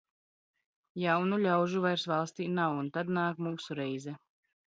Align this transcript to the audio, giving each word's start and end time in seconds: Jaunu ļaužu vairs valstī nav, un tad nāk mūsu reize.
Jaunu 1.01 1.37
ļaužu 1.43 1.83
vairs 1.83 2.07
valstī 2.13 2.47
nav, 2.55 2.79
un 2.85 2.89
tad 2.97 3.13
nāk 3.19 3.43
mūsu 3.49 3.79
reize. 3.81 4.17